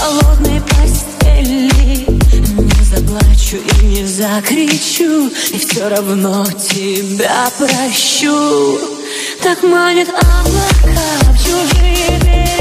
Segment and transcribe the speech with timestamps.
[0.00, 1.70] холодной постели.
[2.58, 8.78] Не заплачу и не закричу И все равно тебя прощу.
[9.42, 12.59] Так манят облака в чужие берега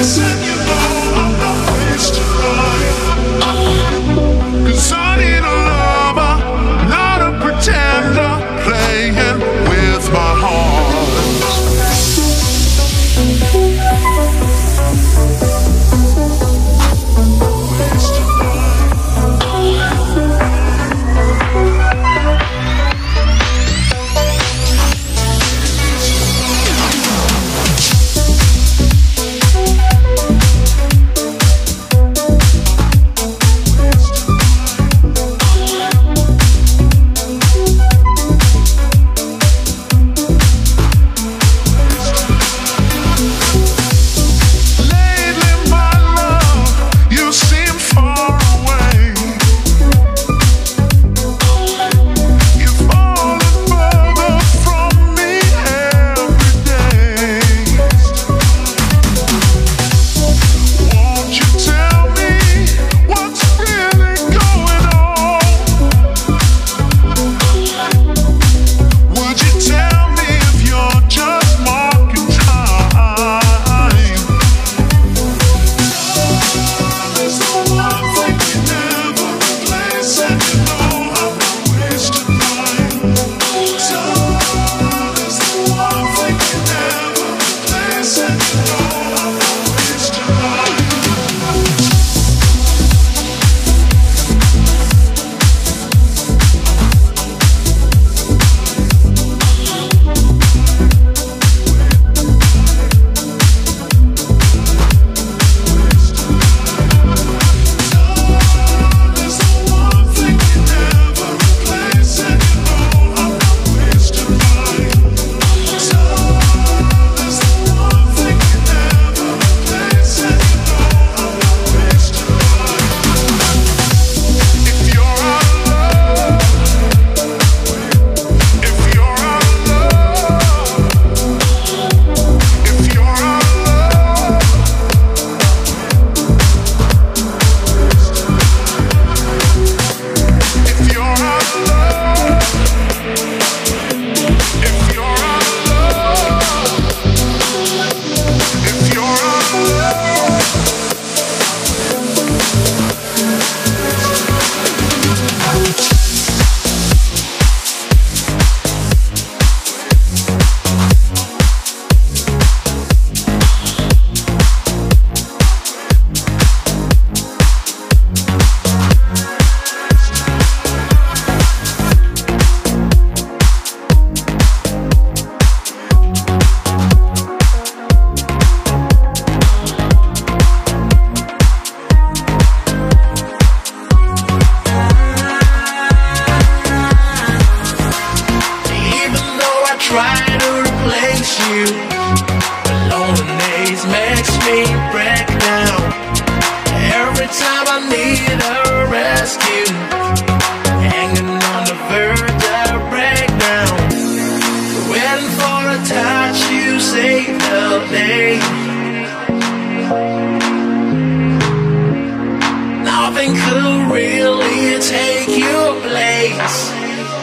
[0.00, 0.39] listen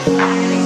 [0.04, 0.57] Bye.